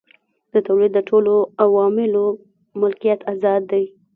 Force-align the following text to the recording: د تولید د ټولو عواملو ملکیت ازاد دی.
د 0.53 0.55
تولید 0.67 0.91
د 0.95 0.99
ټولو 1.09 1.33
عواملو 1.63 2.25
ملکیت 2.79 3.19
ازاد 3.33 3.61
دی. 3.71 3.85